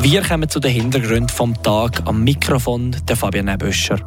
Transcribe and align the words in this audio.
Wir 0.00 0.22
kommen 0.22 0.48
zu 0.48 0.60
den 0.60 0.70
Hintergründen 0.70 1.28
vom 1.28 1.60
Tag 1.62 2.02
am 2.04 2.22
Mikrofon 2.22 2.94
der 3.08 3.16
Fabian 3.16 3.48
Ebüscher. 3.48 3.98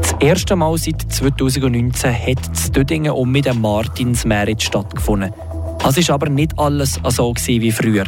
Das 0.00 0.14
erste 0.20 0.56
Mal 0.56 0.78
seit 0.78 1.02
2019 1.12 2.12
hat 2.12 2.48
das 2.50 2.70
Dödingen 2.70 3.12
um 3.12 3.30
mit 3.30 3.46
dem 3.46 3.60
Martinsmerit 3.60 4.62
stattgefunden. 4.62 5.32
Es 5.84 6.08
war 6.08 6.14
aber 6.14 6.28
nicht 6.28 6.58
alles 6.58 7.00
so 7.08 7.34
wie 7.34 7.72
früher. 7.72 8.04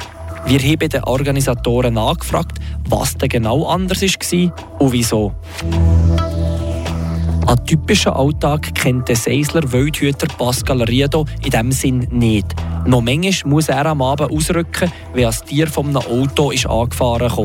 Wir 0.47 0.59
haben 0.61 0.89
den 0.89 1.05
Organisatoren 1.05 1.95
nachgefragt, 1.95 2.59
was 2.89 3.17
denn 3.17 3.29
genau 3.29 3.67
anders 3.67 4.01
war 4.03 4.79
und 4.79 4.93
wieso. 4.93 5.33
Einen 7.51 7.67
typischen 7.67 8.13
Alltag 8.13 8.77
kennt 8.77 9.09
der 9.09 9.17
Seisler 9.17 9.73
Wildhüter 9.73 10.29
Pascal 10.39 10.83
Riedo 10.83 11.27
in 11.43 11.51
diesem 11.51 11.73
Sinn 11.73 12.07
nicht. 12.13 12.55
Noch 12.87 13.01
manchmal 13.01 13.51
muss 13.53 13.69
er 13.69 13.87
am 13.87 14.03
Abend 14.03 14.31
ausrücken, 14.31 14.93
wenn 15.15 15.27
ein 15.27 15.35
Tier 15.47 15.67
von 15.67 15.89
einem 15.89 15.97
Auto 15.97 16.53
ist 16.53 16.67
angefahren 16.67 17.27
ist. 17.27 17.39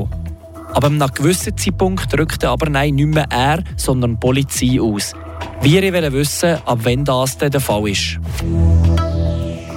Aber 0.75 0.87
an 0.87 1.01
einem 1.01 1.11
gewissen 1.11 1.57
Zeitpunkt 1.57 2.15
rückte 2.19 2.49
aber 2.49 2.69
nein, 2.69 2.93
nicht 2.93 3.15
mehr 3.15 3.25
er, 3.31 3.63
sondern 3.77 4.11
die 4.11 4.17
Polizei 4.17 4.79
aus. 4.79 5.15
Wir 5.63 5.81
wollen 5.91 6.13
wissen, 6.13 6.59
ab 6.63 6.77
wann 6.83 7.03
das 7.03 7.39
der 7.39 7.59
Fall 7.59 7.89
ist. 7.89 8.19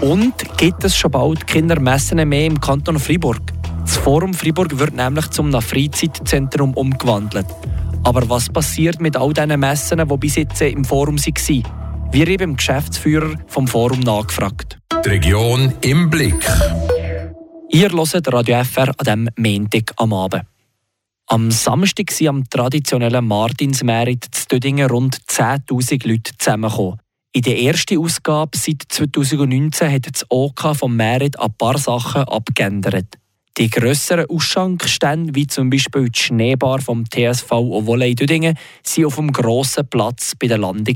Und 0.02 0.35
gibt 0.59 0.85
es 0.85 0.95
schon 0.95 1.10
bald 1.10 1.47
Kindermessen 1.47 2.29
mehr 2.29 2.45
im 2.45 2.60
Kanton 2.60 2.99
Fribourg? 2.99 3.41
Das 3.80 3.97
Forum 3.97 4.35
Fribourg 4.35 4.79
wird 4.79 4.95
nämlich 4.95 5.30
zum 5.30 5.51
Freizeitzentrum 5.52 6.74
umgewandelt. 6.74 7.47
Aber 8.05 8.29
was 8.29 8.48
passiert 8.48 9.01
mit 9.01 9.16
all 9.16 9.33
diesen 9.33 9.61
Messen, 9.61 10.09
die 10.09 10.16
bis 10.16 10.37
jetzt 10.37 10.61
im 10.62 10.84
Forum 10.84 11.19
waren? 11.19 11.62
Wir 12.12 12.27
haben 12.27 12.38
dem 12.38 12.57
Geschäftsführer 12.57 13.34
vom 13.47 13.66
Forum 13.69 14.01
nachgefragt. 14.01 14.79
Die 15.05 15.09
Region 15.09 15.74
im 15.83 16.09
Blick. 16.09 16.47
Ihr 17.71 17.91
hört 17.91 18.33
Radio 18.33 18.65
FR 18.65 18.88
an 18.88 18.95
diesem 19.05 19.29
Montag 19.37 19.93
am 19.97 20.13
Abend. 20.13 20.45
Am 21.26 21.51
Samstag 21.51 22.10
sind 22.10 22.29
am 22.29 22.49
traditionellen 22.49 23.26
Martinsmerit 23.26 24.24
zu 24.30 24.46
Dödingen 24.49 24.88
rund 24.88 25.16
10.000 25.29 26.09
Leute 26.09 26.32
zusammengekommen. 26.38 26.99
In 27.32 27.43
der 27.43 27.60
ersten 27.60 27.99
Ausgabe 27.99 28.57
seit 28.57 28.85
2019 28.88 29.93
hat 29.93 30.07
das 30.10 30.24
OK 30.30 30.74
vom 30.74 30.96
Merit 30.96 31.38
ein 31.38 31.52
paar 31.52 31.76
Sachen 31.76 32.23
abgeändert. 32.23 33.19
Die 33.59 33.68
grösseren 33.68 34.26
Ausschankstände, 34.30 35.34
wie 35.34 35.48
zum 35.48 35.68
Beispiel 35.68 36.09
die 36.10 36.20
Schneebar 36.20 36.80
vom 36.80 37.04
TSV 37.04 37.51
Ovolley 37.51 38.14
Düdingen, 38.14 38.56
waren 38.56 39.04
auf 39.04 39.16
dem 39.16 39.32
grossen 39.32 39.88
Platz 39.90 40.34
bei 40.38 40.46
der 40.46 40.59
Landung. 40.59 40.95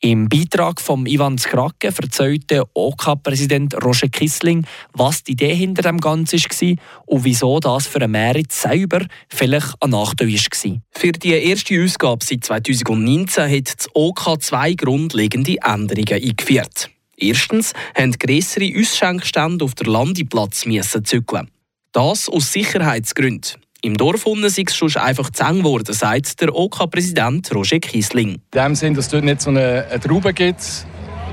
Im 0.00 0.26
Beitrag 0.26 0.80
von 0.80 1.04
Ivan 1.04 1.36
Skrake 1.36 1.88
erzählte 1.88 2.64
OK-Präsident 2.72 3.74
Roger 3.84 4.08
Kissling, 4.08 4.66
was 4.94 5.22
die 5.22 5.32
Idee 5.32 5.54
hinter 5.54 5.82
dem 5.82 5.98
Ganzen 5.98 6.38
war 6.38 6.76
und 7.04 7.24
wieso 7.24 7.60
das 7.60 7.86
für 7.86 8.08
Merit 8.08 8.52
selber 8.52 9.04
vielleicht 9.28 9.74
ein 9.80 9.90
Nachteil 9.90 10.32
war. 10.32 10.80
Für 10.92 11.12
die 11.12 11.32
erste 11.32 11.82
Ausgabe 11.82 12.24
seit 12.24 12.42
2019 12.42 13.50
hat 13.54 13.78
das 13.78 13.88
OK 13.92 14.42
zwei 14.42 14.72
grundlegende 14.72 15.56
Änderungen 15.62 16.22
eingeführt. 16.22 16.88
Erstens 17.18 17.74
haben 17.94 18.12
grössere 18.12 18.72
Ausschenkstände 18.78 19.62
auf 19.62 19.74
der 19.74 19.88
Landeplatz 19.88 20.60
zügeln. 21.04 21.50
Das 21.96 22.28
aus 22.28 22.52
Sicherheitsgründen. 22.52 23.52
Im 23.80 23.96
Dorf 23.96 24.26
unten 24.26 24.50
sei 24.50 24.64
es 24.66 24.76
schon 24.76 24.94
einfach 24.96 25.30
zu 25.30 25.42
eng 25.44 25.60
geworden, 25.60 25.94
sagt 25.94 26.38
der 26.42 26.54
OK-Präsident 26.54 27.50
Roger 27.54 27.78
Kiesling. 27.78 28.32
In 28.32 28.40
dem 28.52 28.74
Sinne, 28.74 28.96
dass 28.96 29.06
es 29.06 29.12
dort 29.12 29.24
nicht 29.24 29.40
so 29.40 29.48
eine, 29.48 29.86
eine 29.90 29.98
Traube 29.98 30.34
gibt, 30.34 30.60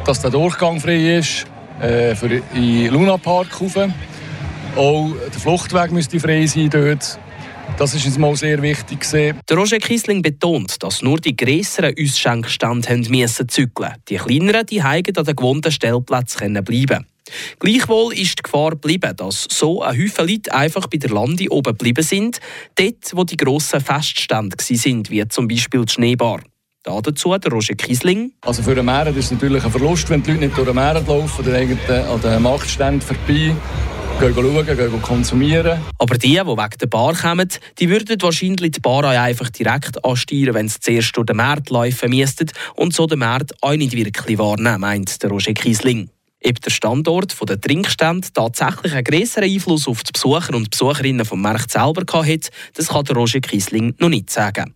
dass 0.06 0.22
der 0.22 0.32
Durchgang 0.32 0.80
frei 0.80 1.18
ist 1.18 1.48
äh, 1.82 2.16
für 2.16 2.42
in 2.54 2.88
Luna 2.94 3.18
Park 3.18 3.60
rauf. 3.60 3.76
Auch 4.78 5.12
der 5.34 5.42
Fluchtweg 5.42 5.92
müsste 5.92 6.18
frei 6.18 6.46
sein 6.46 6.70
dort. 6.70 7.20
Das 7.78 7.96
ist 7.96 8.06
uns 8.06 8.18
mal 8.20 8.36
sehr 8.36 8.62
wichtig. 8.62 9.00
Gewesen. 9.00 9.40
Der 9.50 9.58
Roger 9.58 9.80
Kiesling 9.80 10.22
betont, 10.22 10.82
dass 10.84 11.02
nur 11.02 11.18
die 11.18 11.36
grösseren 11.36 11.96
Ausschenkstände 12.00 12.88
haben 12.88 13.08
müssen 13.10 13.50
zügeln. 13.50 13.94
Die 14.08 14.18
kleineren 14.18 14.66
die 14.66 14.82
an 14.82 15.02
den 15.02 15.36
gewohnten 15.36 15.72
Stellplätzen 15.72 16.64
bleiben 16.64 17.06
Gleichwohl 17.60 18.14
ist 18.14 18.40
die 18.40 18.44
Gefahr 18.44 18.72
geblieben, 18.72 19.16
dass 19.16 19.48
so 19.50 19.82
ein 19.82 19.98
Haufen 19.98 20.28
Leute 20.28 20.54
einfach 20.54 20.88
bei 20.88 20.98
der 20.98 21.10
Lande 21.10 21.50
oben 21.50 21.72
geblieben 21.72 22.04
sind, 22.04 22.40
dort, 22.76 23.12
wo 23.14 23.24
die 23.24 23.38
grossen 23.38 23.82
Feststände 23.82 24.56
waren, 24.58 25.10
wie 25.10 25.28
zum 25.28 25.48
Beispiel 25.48 25.86
die 25.86 25.94
Schneebar. 25.94 26.42
Da 26.84 27.00
dazu 27.00 27.36
der 27.38 27.52
Roger 27.52 27.76
Kiesling. 27.76 28.34
Also 28.42 28.62
für 28.62 28.76
den 28.76 28.86
Meeren 28.86 29.16
ist 29.16 29.26
es 29.26 29.32
natürlich 29.32 29.64
ein 29.64 29.72
Verlust, 29.72 30.10
wenn 30.10 30.22
die 30.22 30.32
Leute 30.32 30.46
nicht 30.46 30.58
durch 30.58 30.68
den 30.68 30.76
Meeren 30.76 31.08
laufen 31.08 31.46
oder 31.46 31.58
an 32.12 32.22
den 32.22 32.42
Marktständen 32.42 33.02
vorbei 33.02 33.56
gehen 34.20 34.34
schauen, 34.34 34.66
gehen 34.66 35.02
konsumieren. 35.02 35.80
Aber 35.98 36.18
die, 36.18 36.30
die 36.30 36.36
wegen 36.38 36.78
der 36.82 36.88
Bar 36.88 37.14
kommen, 37.14 37.50
die 37.80 37.90
würden 37.90 38.22
wahrscheinlich 38.22 38.72
die 38.72 38.80
Bar 38.80 39.06
einfach 39.06 39.50
direkt 39.50 40.04
ansteuern, 40.04 40.54
wenn 40.54 40.70
sie 40.70 40.80
zuerst 40.80 41.16
durch 41.16 41.28
den 41.28 41.38
Markt 41.38 41.70
laufen 41.70 42.10
müssten 42.10 42.52
und 42.76 42.94
so 42.94 43.08
den 43.08 43.20
Markt 43.20 43.54
auch 43.62 43.76
nicht 43.76 43.94
wirklich 43.94 44.38
wahrnehmen, 44.38 44.82
meint 44.82 45.22
der 45.22 45.30
Roger 45.30 45.54
Kiesling. 45.54 46.10
Ob 46.46 46.62
der 46.62 46.72
Standort 46.72 47.38
der 47.48 47.62
Trinkstände 47.62 48.28
tatsächlich 48.34 48.94
einen 48.94 49.06
größeren 49.06 49.50
Einfluss 49.50 49.88
auf 49.88 50.04
die 50.04 50.12
Besucher 50.12 50.54
und 50.54 50.72
Besucherinnen 50.72 51.26
vom 51.26 51.42
Markt 51.42 51.72
selber 51.72 52.04
hatte, 52.12 52.50
das 52.74 52.90
kann 52.90 53.06
der 53.06 53.16
Roger 53.16 53.40
Kiesling 53.40 53.96
noch 54.00 54.10
nicht 54.10 54.30
sagen. 54.30 54.74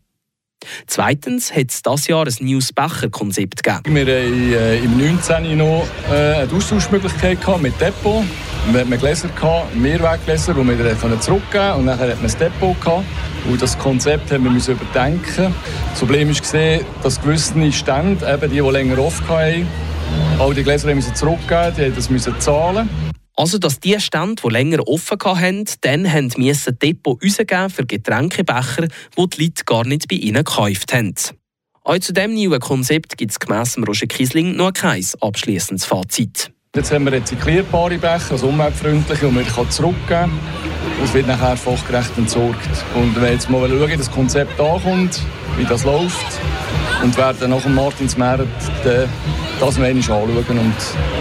Zweitens 0.88 1.54
hat 1.54 1.70
es 1.70 1.82
dieses 1.82 2.08
Jahr 2.08 2.26
ein 2.26 2.46
neues 2.46 2.74
Becher-Konzept 2.74 3.64
gegeben. 3.64 3.96
Wir 3.96 4.02
hatten 4.02 4.54
äh, 4.54 4.80
im 4.80 4.98
19. 4.98 5.58
noch 5.58 5.86
äh, 6.12 6.42
eine 6.42 6.52
Austauschmöglichkeit 6.52 7.40
mit 7.62 7.80
Depot. 7.80 8.24
Wir 8.72 8.82
hatten 8.82 8.98
Gläser, 8.98 9.30
Mehrweggläser, 9.76 10.54
die 10.54 10.68
wir 10.68 10.94
dann 10.94 11.22
zurückgeben 11.22 11.52
konnten. 11.52 11.80
Und 11.80 11.86
dann 11.88 12.00
hatten 12.00 12.22
wir 12.22 12.30
ein 12.30 12.40
Depot. 12.40 12.82
Gehabt. 12.82 13.06
Und 13.50 13.62
das 13.62 13.78
Konzept 13.78 14.32
haben 14.32 14.44
wir 14.44 14.74
überdenken. 14.74 15.54
Das 15.92 16.00
Problem 16.00 16.30
ist, 16.30 16.54
dass 17.04 17.22
gewisse 17.22 17.72
Stände, 17.72 18.26
eben 18.26 18.52
die, 18.52 18.62
die 18.62 18.70
länger 18.70 19.00
offen 19.00 19.28
hatten, 19.28 19.68
All 20.40 20.54
die 20.54 20.64
Gläser 20.64 20.94
müssen 20.94 21.16
zurückgeben, 21.16 21.74
die 21.78 21.92
das 21.94 22.10
müssen 22.10 22.40
zahlen. 22.40 23.07
Also, 23.40 23.60
dass 23.60 23.80
die 23.80 24.00
Stände, 24.00 24.42
die 24.44 24.50
länger 24.50 24.88
offen 24.88 25.20
hatten, 25.24 25.66
dann 25.82 26.12
haben 26.12 26.32
müssen 26.38 26.80
Depot 26.80 27.24
rausgeben 27.24 27.70
für 27.70 27.86
Getränkebecher, 27.86 28.88
die 28.88 29.30
die 29.30 29.44
Leute 29.44 29.64
gar 29.64 29.86
nicht 29.86 30.08
bei 30.08 30.16
ihnen 30.16 30.44
gekauft 30.44 30.92
haben. 30.92 31.14
Auch 31.84 32.00
zu 32.00 32.14
diesem 32.14 32.34
neuen 32.34 32.60
Konzept 32.60 33.16
gibt 33.16 33.32
es 33.32 33.40
gemäss 33.40 33.78
Roger 33.78 34.08
Kiesling 34.08 34.56
noch 34.56 34.74
kein 34.74 35.06
abschließendes 35.22 35.86
Fazit. 35.86 36.52
Jetzt 36.78 36.92
haben 36.92 37.06
wir 37.06 37.14
rezyklierbare 37.14 37.98
Becher, 37.98 38.34
also 38.34 38.50
umweltfreundliche, 38.50 39.26
die 39.26 39.34
man 39.34 39.72
zurückgeben 39.72 40.06
kann. 40.08 40.32
Das 41.02 41.12
wird 41.12 41.26
nachher 41.26 41.58
fachgerecht 41.58 42.16
entsorgt. 42.20 42.70
Und 42.94 43.16
wenn 43.16 43.24
wir 43.24 43.32
jetzt 43.32 43.50
mal 43.50 43.68
schauen, 43.68 43.90
wie 43.90 43.98
das 43.98 44.12
Konzept 44.12 44.62
ankommt, 44.62 45.20
wie 45.58 45.66
das 45.66 45.84
läuft, 45.84 46.40
und 47.04 47.18
werden 47.18 47.50
nach 47.50 47.64
dem 47.64 47.74
Martinsmeer 47.74 48.46
das 49.60 49.78
noch 49.80 49.86
anschauen 49.86 50.30
und 50.30 50.76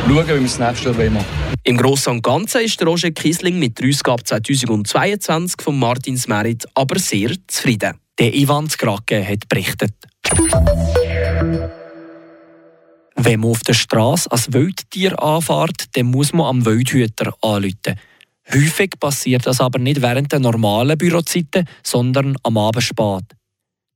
schauen, 0.06 0.28
wie 0.28 0.28
wir 0.28 0.44
es 0.44 0.58
nächstes 0.58 0.94
Jahr 0.94 1.10
machen 1.10 1.24
Im 1.64 1.78
Großen 1.78 2.12
und 2.12 2.22
Ganzen 2.22 2.60
ist 2.60 2.84
Roger 2.84 3.10
Kiesling 3.10 3.58
mit 3.58 3.78
der 3.78 3.88
Ausgabe 3.88 4.24
2022 4.24 5.62
von 5.62 5.78
Martins 5.78 6.28
Merit 6.28 6.66
aber 6.74 6.98
sehr 6.98 7.30
zufrieden. 7.46 7.94
Der 8.18 8.34
Ivan 8.34 8.68
Skrake 8.68 9.26
hat 9.26 9.48
berichtet. 9.48 9.94
Wenn 13.16 13.40
man 13.40 13.50
auf 13.50 13.60
der 13.60 13.74
Straße 13.74 14.30
als 14.30 14.52
Wildtier 14.52 15.20
anfährt, 15.22 15.96
dann 15.96 16.06
muss 16.06 16.32
man 16.32 16.46
am 16.46 16.66
Wildhüter 16.66 17.34
anrufen. 17.42 17.98
Häufig 18.52 18.90
passiert 19.00 19.46
das 19.46 19.60
aber 19.60 19.78
nicht 19.78 20.02
während 20.02 20.30
der 20.30 20.38
normalen 20.38 20.96
Bürozeiten, 20.96 21.66
sondern 21.82 22.36
am 22.42 22.58
Abend 22.58 22.82
spät. 22.82 23.24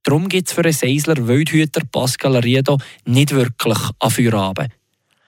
Darum 0.03 0.27
gibt 0.27 0.47
es 0.47 0.53
für 0.53 0.63
einen 0.63 0.73
Seisler 0.73 1.27
Wildhüter 1.27 1.83
Pascal 1.91 2.35
Riedo 2.37 2.79
nicht 3.05 3.31
wirklich 3.31 3.77
an 3.99 4.09
Feierabend. 4.09 4.71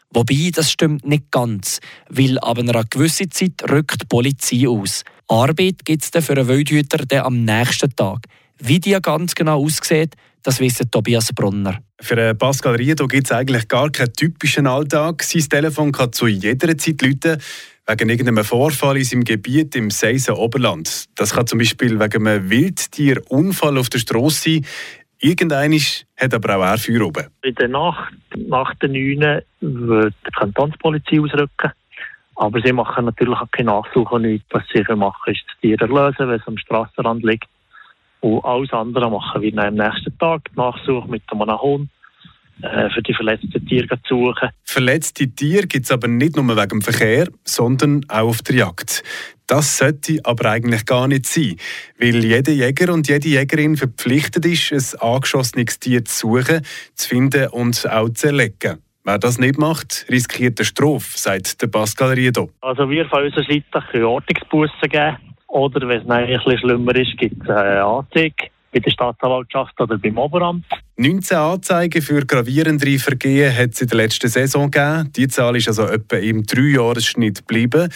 Wobei, 0.10 0.52
das 0.54 0.72
stimmt 0.72 1.06
nicht 1.06 1.32
ganz, 1.32 1.80
weil 2.10 2.38
ab 2.40 2.58
einer 2.58 2.84
gewissen 2.84 3.32
Zeit 3.32 3.64
rückt 3.70 4.02
die 4.02 4.06
Polizei 4.08 4.68
aus. 4.68 5.04
Arbeit 5.28 5.86
gibt 5.86 6.04
es 6.04 6.26
für 6.26 6.34
einen 6.34 6.48
Wildhüter 6.48 7.26
am 7.26 7.46
nächsten 7.46 7.96
Tag. 7.96 8.26
Wie 8.60 8.80
die 8.80 8.98
ganz 9.02 9.36
genau 9.36 9.64
aussieht, 9.64 10.16
das 10.44 10.60
wissen 10.60 10.92
Tobias 10.92 11.34
Brunner. 11.34 11.80
Für 12.00 12.36
Pascal 12.36 12.76
Riedo 12.76 13.08
gibt 13.08 13.28
es 13.28 13.32
eigentlich 13.32 13.68
gar 13.68 13.90
keinen 13.90 14.14
typischen 14.14 14.68
Alltag. 14.68 15.24
Sein 15.24 15.50
Telefon 15.50 15.92
kann 15.92 16.12
zu 16.12 16.28
jeder 16.28 16.78
Zeit 16.78 17.02
läuten 17.02 17.42
wegen 17.88 18.10
irgendeinem 18.10 18.44
Vorfall 18.44 18.98
in 18.98 19.04
seinem 19.04 19.24
Gebiet 19.24 19.76
im 19.76 19.90
Seisen 19.90 20.36
Oberland. 20.36 21.06
Das 21.16 21.34
kann 21.34 21.48
zum 21.48 21.60
Beispiel 21.60 22.00
wegen 22.00 22.28
einem 22.28 22.50
Wildtierunfall 22.50 23.78
auf 23.78 23.90
der 23.90 24.00
Straße 24.00 24.50
sein. 24.52 24.66
Irgendeiner 25.20 25.80
hat 26.18 26.34
aber 26.34 26.58
auch 26.58 26.64
er 26.64 26.78
Feuer 26.78 27.02
oben. 27.02 27.28
In 27.44 27.56
der 27.56 27.70
Nacht, 27.70 28.14
nach 28.36 28.74
der 28.76 28.90
9 28.90 29.42
wird 29.62 30.14
die 30.28 30.32
Kantonspolizei 30.38 31.22
ausrücken. 31.22 31.72
Aber 32.36 32.60
sie 32.62 32.74
machen 32.74 33.06
natürlich 33.06 33.38
auch 33.38 33.50
keine 33.52 33.72
Nachsuche. 33.72 34.20
Nichts. 34.20 34.48
Was 34.52 34.64
sie 34.74 34.84
machen, 34.96 35.34
ist 35.34 35.44
das 35.48 35.60
Tier 35.62 35.80
erlösen, 35.80 36.28
wenn 36.28 36.40
es 36.40 36.48
am 36.48 36.58
Strassenrand 36.58 37.24
liegt. 37.24 37.48
Und 38.24 38.46
alles 38.46 38.72
andere 38.72 39.12
machen 39.12 39.42
wir 39.42 39.58
am 39.58 39.76
nächsten 39.76 40.18
Tag. 40.18 40.44
Die 40.54 40.58
Nachsuche 40.58 41.10
mit 41.10 41.24
einem 41.30 41.62
Hund 41.62 41.90
äh, 42.62 42.90
für 42.92 43.02
die 43.02 43.14
verletzten 43.14 43.68
Tiere 43.68 44.02
zu 44.04 44.28
suchen. 44.28 44.50
Verletzte 44.64 45.28
Tiere 45.28 45.68
gibt 45.68 45.84
es 45.84 45.92
aber 45.92 46.08
nicht 46.08 46.38
nur 46.38 46.48
wegen 46.56 46.70
dem 46.70 46.82
Verkehr, 46.82 47.28
sondern 47.44 48.06
auch 48.08 48.30
auf 48.30 48.42
der 48.42 48.56
Jagd. 48.56 49.04
Das 49.46 49.78
sollte 49.78 50.22
aber 50.24 50.52
eigentlich 50.52 50.86
gar 50.86 51.10
nicht 51.10 51.26
sein, 51.26 51.58
weil 52.00 52.24
jeder 52.24 52.54
Jäger 52.54 52.94
und 52.94 53.10
jede 53.10 53.28
Jägerin 53.28 53.76
verpflichtet 53.76 54.46
ist, 54.46 54.96
ein 55.02 55.16
angeschossenes 55.16 55.80
Tier 55.80 56.06
zu 56.06 56.30
suchen, 56.30 56.62
zu 56.96 57.10
finden 57.10 57.50
und 57.50 57.86
auch 57.90 58.08
zu 58.08 58.28
erlegen. 58.28 58.78
Wer 59.04 59.20
das 59.20 59.38
nicht 59.38 59.60
macht, 59.60 60.06
riskiert 60.10 60.62
eine 60.62 60.66
Strafe, 60.66 61.20
sagt 61.20 61.62
der 61.62 61.68
Pascal 61.68 62.14
Riedo. 62.14 62.52
Also 62.62 62.90
wir 62.90 63.06
von 63.08 63.26
unserer 63.26 63.44
Seite 63.44 63.84
können 63.92 64.06
Ordnungsbussen 64.06 64.90
geben. 64.90 65.18
Oder 65.54 65.88
wenn 65.88 66.02
es 66.02 66.10
ein 66.10 66.58
schlimmer 66.58 66.96
ist, 66.96 67.16
gibt 67.16 67.44
es 67.44 67.50
eine 67.50 67.84
Anzeige 67.84 68.48
bei 68.72 68.80
der 68.80 68.90
Staatsanwaltschaft 68.90 69.80
oder 69.80 70.00
beim 70.00 70.18
Oberamt. 70.18 70.66
19 70.98 71.38
Anzeigen 71.38 72.02
für 72.02 72.26
gravierende 72.26 72.98
Vergehen 72.98 73.56
hat 73.56 73.74
es 73.74 73.82
in 73.82 73.88
der 73.88 73.98
letzten 73.98 74.30
Saison 74.30 74.72
gegeben. 74.72 75.12
Die 75.16 75.28
Zahl 75.28 75.56
ist 75.56 75.68
also 75.68 75.86
etwa 75.86 76.16
im 76.16 76.44
Dreijahresschnitt 76.44 77.46
geblieben. 77.46 77.88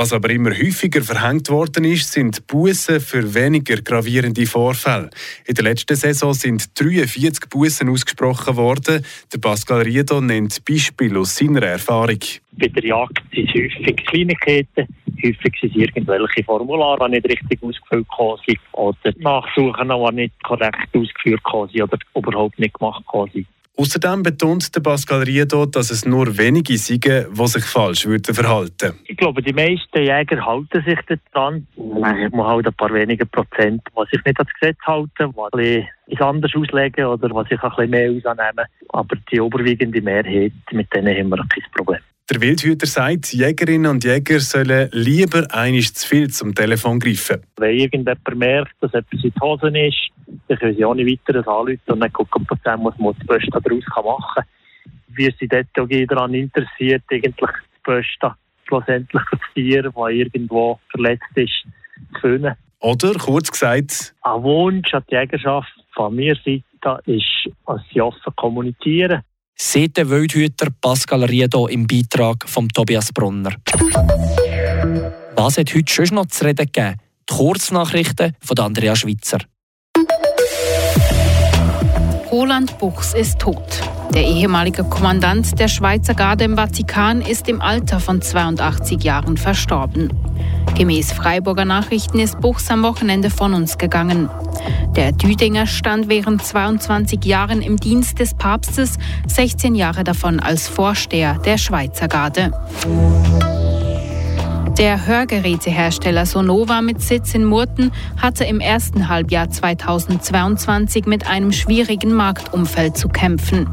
Was 0.00 0.12
aber 0.12 0.30
immer 0.30 0.50
häufiger 0.50 1.02
verhängt 1.02 1.50
worden 1.50 1.82
ist, 1.82 2.12
sind 2.12 2.46
Bußen 2.46 3.00
für 3.00 3.34
weniger 3.34 3.82
gravierende 3.82 4.46
Vorfälle. 4.46 5.10
In 5.44 5.56
der 5.56 5.64
letzten 5.64 5.96
Saison 5.96 6.32
sind 6.34 6.70
43 6.80 7.48
Bußen 7.48 7.88
ausgesprochen 7.88 8.54
worden. 8.54 9.04
Der 9.32 9.38
Pascal 9.40 9.82
Riedo 9.82 10.20
nennt 10.20 10.64
Beispiele 10.64 11.18
aus 11.18 11.34
seiner 11.34 11.64
Erfahrung. 11.64 12.20
Bei 12.52 12.68
der 12.68 12.84
Jagd 12.84 13.20
sind 13.34 13.48
es 13.48 13.54
häufig 13.54 13.96
Kleinigkeiten, 14.06 14.86
häufig 15.16 15.54
sind 15.60 15.74
es 15.74 15.82
irgendwelche 15.82 16.44
Formulare, 16.44 17.06
die 17.06 17.16
nicht 17.16 17.28
richtig 17.28 17.60
ausgefüllt 17.60 18.06
sind 18.46 18.60
oder 18.74 19.12
Nachsuchen, 19.16 19.88
die 19.88 20.14
nicht 20.14 20.44
korrekt 20.44 20.94
ausgeführt 20.94 21.42
sind 21.72 21.82
oder 21.82 21.98
überhaupt 22.14 22.56
nicht 22.60 22.74
gemacht 22.74 23.02
sind. 23.32 23.48
Außerdem 23.80 24.24
betont 24.24 24.74
der 24.74 24.80
Pascal 24.80 25.22
Riedo, 25.22 25.64
dass 25.64 25.92
es 25.92 26.04
nur 26.04 26.36
wenige 26.36 26.76
sind, 26.76 27.04
die 27.04 27.46
sich 27.46 27.64
falsch 27.64 28.06
würden 28.06 28.34
verhalten 28.34 28.98
Ich 29.06 29.16
glaube, 29.16 29.40
die 29.40 29.52
meisten 29.52 30.02
Jäger 30.02 30.44
halten 30.44 30.82
sich 30.84 30.98
daran. 31.32 31.64
Man 31.76 32.04
hat 32.04 32.34
halt 32.34 32.66
ein 32.66 32.74
paar 32.74 32.92
wenige 32.92 33.24
Prozent, 33.24 33.82
die 33.86 34.16
sich 34.16 34.24
nicht 34.24 34.36
ans 34.36 34.52
Gesetz 34.54 34.78
halten, 34.84 35.32
die 35.56 35.86
es 36.08 36.20
anders 36.20 36.50
auslegen 36.56 37.04
oder 37.04 37.28
die 37.28 37.48
sich 37.50 37.62
ein 37.62 37.70
bisschen 37.70 37.90
mehr 37.90 38.10
ausnehmen. 38.10 38.66
Aber 38.88 39.16
die 39.30 39.36
überwiegende 39.36 40.02
Mehrheit, 40.02 40.52
mit 40.72 40.92
denen 40.92 41.16
haben 41.16 41.28
wir 41.28 41.36
kein 41.36 41.64
Problem. 41.72 42.00
Der 42.30 42.42
Wildhüter 42.42 42.86
sagt, 42.86 43.32
Jägerinnen 43.32 43.90
und 43.90 44.04
Jäger 44.04 44.38
sollen 44.40 44.90
lieber 44.92 45.46
einig 45.50 45.94
zu 45.94 46.06
viel 46.06 46.28
zum 46.28 46.54
Telefon 46.54 47.00
greifen. 47.00 47.40
Wenn 47.56 47.78
irgendjemand 47.78 48.36
merkt, 48.36 48.74
dass 48.82 48.92
etwas 48.92 49.24
in 49.24 49.32
die 49.34 49.40
Hose 49.40 49.68
ist, 49.68 50.10
dann 50.46 50.58
können 50.58 50.76
sie 50.76 50.84
ohne 50.84 51.06
weiteres 51.06 51.46
anrufen 51.46 51.80
und 51.86 52.00
dann 52.00 52.12
gucken, 52.12 52.46
was 52.50 52.98
man 52.98 53.14
das 53.18 53.26
Beste 53.26 53.50
daraus 53.50 53.82
machen 54.04 54.24
kann. 54.34 54.44
Wir 55.08 55.32
sind 55.40 55.54
dort 55.54 55.66
auch 55.80 56.06
daran 56.06 56.34
interessiert, 56.34 57.02
eigentlich 57.10 57.34
das 57.38 57.50
Beste 57.82 58.34
schlussendlich 58.66 59.22
für 59.30 59.36
das 59.36 59.54
Tier, 59.54 59.82
das 59.84 59.94
irgendwo 60.10 60.78
verletzt 60.90 61.34
ist, 61.34 61.64
zu 62.16 62.20
finden. 62.20 62.52
Oder, 62.80 63.14
kurz 63.14 63.50
gesagt, 63.50 64.14
ein 64.20 64.42
Wunsch 64.42 64.92
an 64.92 65.02
die 65.10 65.14
Jägerschaft 65.14 65.72
von 65.94 66.14
mir 66.14 66.36
Seite 66.36 67.10
ist, 67.10 67.50
dass 67.66 67.80
sie 67.90 68.02
offen 68.02 68.36
kommunizieren 68.36 69.22
sieht 69.60 69.96
der 69.96 70.08
Wildhüter 70.08 70.68
Pascal 70.80 71.24
Riedo 71.24 71.66
im 71.66 71.86
Beitrag 71.86 72.48
von 72.48 72.68
Tobias 72.68 73.12
Brunner. 73.12 73.56
Was 75.34 75.58
hat 75.58 75.74
heute 75.74 75.92
schon 75.92 76.14
noch 76.14 76.26
zu 76.26 76.44
reden 76.44 76.66
gegeben? 76.66 76.96
Die 77.28 77.34
Kurznachrichten 77.34 78.36
von 78.40 78.58
Andrea 78.58 78.94
Schweitzer. 78.96 79.38
Roland 82.30 82.78
Buchs 82.78 83.14
ist 83.14 83.38
tot. 83.38 83.87
Der 84.14 84.24
ehemalige 84.24 84.84
Kommandant 84.84 85.58
der 85.58 85.68
Schweizer 85.68 86.14
Garde 86.14 86.44
im 86.44 86.56
Vatikan 86.56 87.20
ist 87.20 87.48
im 87.48 87.60
Alter 87.60 88.00
von 88.00 88.22
82 88.22 89.02
Jahren 89.04 89.36
verstorben. 89.36 90.12
Gemäß 90.74 91.12
Freiburger 91.12 91.64
Nachrichten 91.64 92.18
ist 92.18 92.40
Buchs 92.40 92.70
am 92.70 92.82
Wochenende 92.82 93.30
von 93.30 93.54
uns 93.54 93.78
gegangen. 93.78 94.30
Der 94.96 95.12
Düdinger 95.12 95.66
stand 95.66 96.08
während 96.08 96.42
22 96.42 97.24
Jahren 97.24 97.62
im 97.62 97.76
Dienst 97.76 98.18
des 98.18 98.34
Papstes, 98.34 98.96
16 99.26 99.74
Jahre 99.74 100.04
davon 100.04 100.40
als 100.40 100.68
Vorsteher 100.68 101.38
der 101.38 101.58
Schweizer 101.58 102.08
Garde. 102.08 102.52
Der 104.78 105.06
Hörgerätehersteller 105.06 106.24
Sonova 106.24 106.82
mit 106.82 107.02
Sitz 107.02 107.34
in 107.34 107.44
Murten 107.44 107.90
hatte 108.16 108.44
im 108.44 108.60
ersten 108.60 109.08
Halbjahr 109.08 109.50
2022 109.50 111.04
mit 111.04 111.26
einem 111.26 111.50
schwierigen 111.50 112.12
Marktumfeld 112.14 112.96
zu 112.96 113.08
kämpfen. 113.08 113.66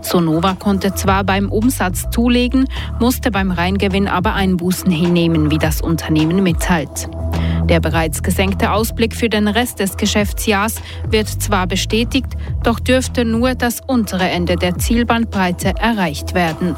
Sonova 0.00 0.54
konnte 0.54 0.94
zwar 0.94 1.22
beim 1.22 1.52
Umsatz 1.52 2.10
zulegen, 2.10 2.68
musste 2.98 3.30
beim 3.30 3.52
Reingewinn 3.52 4.08
aber 4.08 4.34
Einbußen 4.34 4.90
hinnehmen, 4.90 5.52
wie 5.52 5.58
das 5.58 5.80
Unternehmen 5.80 6.42
mitteilt. 6.42 7.08
Der 7.68 7.78
bereits 7.78 8.24
gesenkte 8.24 8.72
Ausblick 8.72 9.14
für 9.14 9.28
den 9.28 9.46
Rest 9.46 9.78
des 9.78 9.96
Geschäftsjahrs 9.96 10.82
wird 11.08 11.28
zwar 11.28 11.68
bestätigt, 11.68 12.32
doch 12.64 12.80
dürfte 12.80 13.24
nur 13.24 13.54
das 13.54 13.80
untere 13.86 14.28
Ende 14.28 14.56
der 14.56 14.76
Zielbandbreite 14.76 15.76
erreicht 15.78 16.34
werden. 16.34 16.74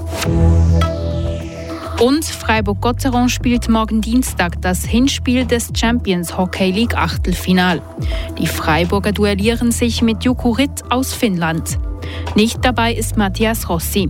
Und 2.01 2.25
Freiburg-Gotteron 2.25 3.29
spielt 3.29 3.69
morgen 3.69 4.01
Dienstag 4.01 4.63
das 4.63 4.87
Hinspiel 4.87 5.45
des 5.45 5.71
Champions 5.77 6.35
Hockey 6.35 6.71
League 6.71 6.97
Achtelfinal. 6.97 7.83
Die 8.39 8.47
Freiburger 8.47 9.13
duellieren 9.13 9.71
sich 9.71 10.01
mit 10.01 10.25
Jukurit 10.25 10.83
aus 10.89 11.13
Finnland. 11.13 11.79
Nicht 12.35 12.65
dabei 12.65 12.95
ist 12.95 13.19
Matthias 13.19 13.69
Rossi. 13.69 14.09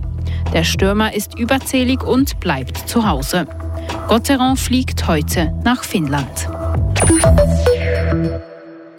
Der 0.53 0.63
Stürmer 0.63 1.13
ist 1.13 1.37
überzählig 1.37 2.01
und 2.01 2.39
bleibt 2.39 2.77
zu 2.77 3.05
Hause. 3.05 3.45
Gotteron 4.07 4.55
fliegt 4.55 5.05
heute 5.07 5.53
nach 5.65 5.83
Finnland. 5.83 6.47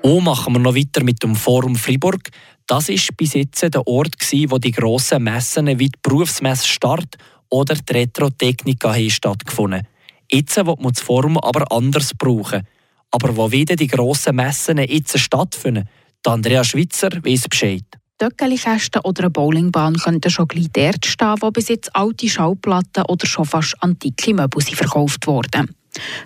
Oh, 0.02 0.20
machen 0.20 0.52
wir 0.52 0.60
noch 0.60 0.76
weiter 0.76 1.02
mit 1.02 1.22
dem 1.22 1.34
Forum 1.34 1.76
Fribourg. 1.76 2.28
Das 2.66 2.90
ist 2.90 3.16
bis 3.16 3.32
jetzt 3.32 3.62
der 3.62 3.86
Ort, 3.86 4.16
wo 4.48 4.58
die 4.58 4.70
grossen 4.70 5.22
Messen 5.22 5.66
wie 5.78 5.88
die 5.88 5.98
Berufsmesse 6.02 6.68
Start 6.68 7.16
oder 7.52 7.74
die 7.74 7.92
Retro-Technika 7.92 8.94
haben 8.94 9.10
stattgefunden. 9.10 9.86
Jetzt 10.30 10.56
wird 10.56 10.80
man 10.80 10.92
das 10.92 11.02
Forum 11.02 11.36
aber 11.38 11.70
anders 11.70 12.12
brauchen. 12.16 12.66
Aber 13.10 13.36
wo 13.36 13.50
wieder 13.50 13.76
die 13.76 13.86
grossen 13.86 14.36
Messen 14.36 14.78
jetzt 14.78 15.18
stattfinden, 15.18 15.86
die 16.24 16.30
Andrea 16.30 16.64
Schwitzer 16.64 17.10
weiß 17.22 17.48
Bescheid. 17.48 17.84
Töckeli-Kästen 18.18 19.02
oder 19.04 19.24
eine 19.24 19.30
Bowlingbahn 19.30 19.96
könnten 19.96 20.30
schon 20.30 20.48
gleich 20.48 20.70
dort 20.72 21.04
stehen, 21.04 21.34
wo 21.40 21.50
bis 21.50 21.68
jetzt 21.68 21.94
alte 21.94 22.28
Schallplatten 22.28 23.04
oder 23.08 23.26
schon 23.26 23.44
fast 23.44 23.74
antike 23.80 24.32
Möbel 24.32 24.62
verkauft 24.62 25.26
wurden. 25.26 25.74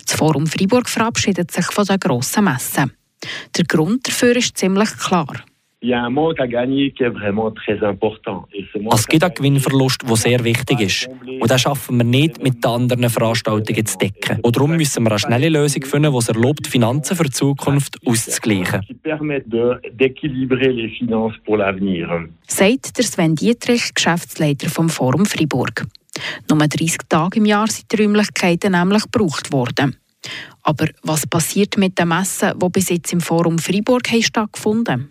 Das 0.05 0.15
Forum 0.15 0.47
Freiburg 0.47 0.87
verabschiedet 0.87 1.51
sich 1.51 1.65
von 1.65 1.85
der 1.85 1.97
grossen 1.97 2.45
Messe. 2.45 2.85
Der 3.57 3.65
Grund 3.65 4.07
dafür 4.07 4.35
ist 4.37 4.57
ziemlich 4.57 4.95
klar. 4.97 5.43
Es 8.91 9.07
gibt 9.07 9.23
einen 9.23 9.33
Gewinnverlust, 9.35 10.01
der 10.09 10.15
sehr 10.15 10.43
wichtig 10.43 10.79
ist. 10.79 11.07
Und 11.39 11.51
den 11.51 11.59
schaffen 11.59 11.97
wir 11.97 12.03
nicht 12.03 12.41
mit 12.41 12.63
den 12.63 12.71
anderen 12.71 13.09
Veranstaltungen 13.11 13.85
zu 13.85 13.97
decken. 13.99 14.39
Und 14.41 14.55
darum 14.55 14.75
müssen 14.75 15.03
wir 15.03 15.11
eine 15.11 15.19
schnelle 15.19 15.49
Lösung 15.49 15.83
finden, 15.83 16.11
die 16.11 16.17
es 16.17 16.29
erlaubt, 16.29 16.65
Finanzen 16.65 17.15
für 17.15 17.25
die 17.25 17.31
Zukunft 17.31 17.97
auszugleichen. 18.07 18.81
Sagt 22.47 22.97
der 22.97 23.03
Sven 23.03 23.35
Dietrich, 23.35 23.93
Geschäftsleiter 23.93 24.69
vom 24.69 24.89
Forum 24.89 25.27
Fribourg. 25.27 25.85
Nur 26.49 26.57
30 26.57 26.97
Tage 27.07 27.37
im 27.37 27.45
Jahr 27.45 27.67
sind 27.67 27.91
die 27.91 28.01
Räumlichkeiten 28.01 28.71
nämlich 28.71 29.03
gebraucht 29.03 29.51
worden. 29.51 29.95
Aber 30.63 30.87
was 31.03 31.25
passiert 31.25 31.77
mit 31.77 31.97
den 31.97 32.09
Messen, 32.09 32.53
die 32.59 32.69
bis 32.69 32.89
jetzt 32.89 33.13
im 33.13 33.21
Forum 33.21 33.57
Freiburg 33.57 34.11
haben 34.11 34.21
stattgefunden 34.21 35.09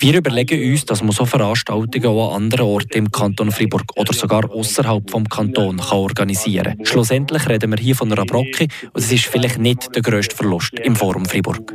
Wir 0.00 0.16
überlegen 0.16 0.70
uns, 0.70 0.84
dass 0.84 1.02
man 1.02 1.10
so 1.10 1.24
Veranstaltungen 1.24 2.06
auch 2.06 2.36
an 2.36 2.44
anderen 2.44 2.66
Orten 2.66 2.98
im 2.98 3.10
Kanton 3.10 3.50
Freiburg 3.50 3.84
oder 3.96 4.12
sogar 4.12 4.48
außerhalb 4.48 5.10
vom 5.10 5.28
Kanton 5.28 5.78
kann 5.78 5.98
organisieren 5.98 6.76
kann. 6.76 6.86
Schlussendlich 6.86 7.48
reden 7.48 7.72
wir 7.72 7.78
hier 7.78 7.96
von 7.96 8.12
einer 8.12 8.24
Brocke 8.24 8.68
und 8.92 9.00
es 9.00 9.10
ist 9.10 9.26
vielleicht 9.26 9.58
nicht 9.58 9.94
der 9.96 10.02
grösste 10.02 10.36
Verlust 10.36 10.78
im 10.78 10.94
Forum 10.94 11.24
Freiburg. 11.24 11.72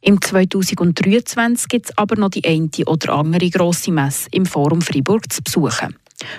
Im 0.00 0.22
2023 0.22 1.68
gibt 1.68 1.86
es 1.86 1.98
aber 1.98 2.16
noch 2.16 2.30
die 2.30 2.44
eine 2.44 2.70
oder 2.86 3.12
andere 3.14 3.50
grosse 3.50 3.92
Messe 3.92 4.28
im 4.32 4.46
Forum 4.46 4.80
Freiburg 4.80 5.30
zu 5.30 5.42
besuchen. 5.42 5.94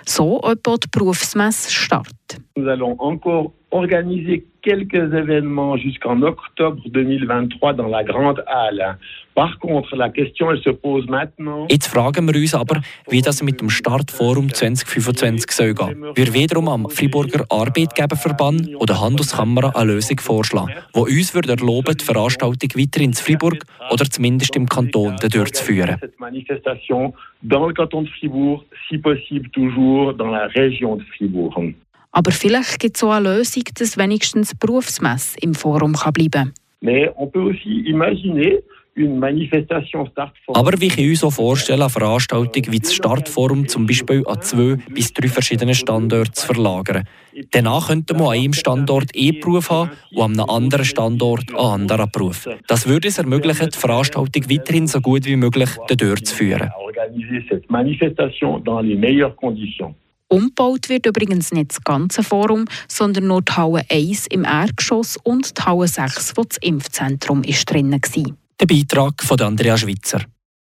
So 0.05 0.41
etwa 0.43 0.77
die 0.77 0.87
Berufsmesse 0.91 1.71
Start. 1.71 2.13
Nous 2.55 2.67
allons 2.67 2.95
encore 2.99 3.51
organiser 3.75 4.45
quelques 4.61 5.13
événements 5.13 5.77
jusqu'en 5.77 6.21
octobre 6.21 6.81
2023 6.89 7.73
dans 7.73 7.87
la 7.87 8.03
Grande 8.03 8.43
Halle. 8.47 8.97
Par 9.35 9.59
contre, 9.59 9.95
la 9.97 10.09
question, 10.09 10.49
elle 10.49 10.61
se 10.61 10.69
pose 10.69 11.05
maintenant. 11.07 11.67
Jetzt 11.69 11.87
fragen 11.87 12.25
wir 12.25 12.35
uns 12.39 12.55
aber, 12.55 12.81
wie 13.09 13.21
das 13.21 13.43
mit 13.43 13.59
dem 13.59 13.69
Startforum 13.69 14.47
2025 14.49 15.51
soll 15.51 15.73
gehen. 15.73 16.05
Wir 16.15 16.33
wiederum 16.33 16.69
am 16.69 16.89
Friburger 16.89 17.43
Arbeitgeberverband 17.49 18.75
oder 18.77 19.01
Handelskammer 19.01 19.75
eine 19.75 19.91
Lösung 19.91 20.19
vorschlagen, 20.21 20.71
die 20.95 20.99
uns 20.99 21.35
würde 21.35 21.49
erlauben, 21.49 21.97
die 21.97 22.05
Veranstaltung 22.05 22.69
weiter 22.75 23.01
ins 23.01 23.19
Fribourg 23.19 23.59
oder 23.91 24.05
zumindest 24.05 24.55
im 24.55 24.67
Kanton 24.67 25.17
durchzuführen. 25.29 25.97
Manifestation 26.17 27.13
dans 27.41 27.67
le 27.67 27.73
canton 27.73 28.03
de 28.03 28.09
Fribourg, 28.09 28.63
si 28.89 28.97
possible 28.97 29.49
toujours 29.49 30.13
dans 30.13 30.31
la 30.31 30.47
région 30.47 30.95
de 30.95 31.03
Fribourg. 31.15 31.55
Aber 32.15 32.31
vielleicht 32.31 32.79
gibt 32.79 32.95
es 32.95 33.03
auch 33.03 33.11
eine 33.11 33.35
Lösung, 33.35 33.63
dass 33.77 33.97
wenigstens 33.97 34.55
Berufsmesse 34.55 35.37
im 35.41 35.53
Forum 35.53 35.93
kann 35.93 36.13
bleiben 36.13 36.31
kann. 36.31 36.53
Aber 40.53 40.79
wir 40.79 40.89
können 40.89 41.09
uns 41.09 41.23
auch 41.25 41.33
vorstellen, 41.33 41.81
eine 41.81 41.89
Veranstaltung 41.89 42.63
wie 42.69 42.79
das 42.79 42.93
Startforum 42.93 43.67
zum 43.67 43.85
Beispiel 43.85 44.23
an 44.25 44.41
zwei 44.41 44.77
bis 44.93 45.11
drei 45.11 45.27
verschiedene 45.27 45.75
Standorte 45.75 46.31
zu 46.31 46.45
verlagern. 46.45 47.03
Danach 47.51 47.89
könnte 47.89 48.13
man 48.13 48.27
an 48.27 48.33
einem 48.33 48.53
Standort 48.53 49.13
E-Beruf 49.13 49.69
haben 49.69 49.91
und 50.13 50.39
an 50.39 50.39
einem 50.39 50.49
anderen 50.49 50.85
Standort 50.85 51.49
einen 51.49 51.59
anderen 51.59 52.09
Beruf. 52.09 52.47
Das 52.67 52.87
würde 52.87 53.09
es 53.09 53.17
ermöglichen, 53.17 53.71
die 53.71 53.77
Veranstaltung 53.77 54.49
weiterhin 54.49 54.87
so 54.87 55.01
gut 55.01 55.25
wie 55.25 55.35
möglich 55.35 55.71
durchzuführen. 55.97 56.71
Umgebaut 60.27 60.89
wird 60.89 61.05
übrigens 61.05 61.51
nicht 61.51 61.71
das 61.71 61.83
ganze 61.83 62.23
Forum, 62.23 62.65
sondern 62.87 63.27
nur 63.27 63.41
die 63.41 63.53
Halle 63.53 63.85
1 63.89 64.27
im 64.27 64.43
Erdgeschoss 64.43 65.17
und 65.23 65.57
die 65.57 65.61
Halle 65.61 65.87
6, 65.87 66.33
wo 66.35 66.43
das 66.43 66.57
Impfzentrum 66.61 67.43
ist 67.43 67.69
drin 67.69 67.91
war. 67.91 68.35
Der 68.59 68.65
Beitrag 68.65 69.21
von 69.23 69.39
Andrea 69.41 69.77
Schwitzer. 69.77 70.21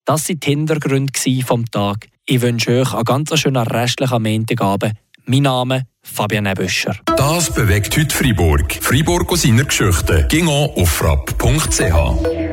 Das 0.05 0.29
waren 0.29 0.41
die 0.41 0.49
Hintergründe 0.49 1.43
vom 1.45 1.65
Tag. 1.67 2.09
Ich 2.27 2.41
wünsche 2.41 2.81
euch 2.81 2.95
einen 2.95 3.05
ganz 3.05 3.39
schönen 3.39 3.67
restlichen 3.67 4.23
Montagabend. 4.23 4.95
Mein 5.27 5.43
Name 5.43 5.87
Fabian 6.03 6.53
Büscher. 6.55 6.97
Das 7.17 7.53
bewegt 7.53 7.97
heute 7.97 8.15
Freiburg. 8.15 8.73
Freiburg 8.81 9.31
aus 9.33 9.43
seiner 9.43 9.65
Geschichte. 9.65 10.27
Ging 10.29 10.49
auf 10.49 10.89
frapp.ch. 10.89 12.50